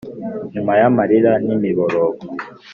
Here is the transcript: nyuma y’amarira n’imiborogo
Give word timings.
nyuma 0.53 0.71
y’amarira 0.79 1.31
n’imiborogo 1.45 2.23